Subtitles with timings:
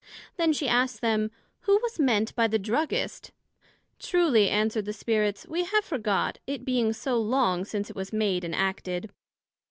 [0.35, 1.29] Then she asked them,
[1.59, 3.31] Who was meant by the Druggist?
[3.99, 8.43] Truly, answered the Spirits, We have forgot, it being so long since it was made
[8.43, 9.11] and acted.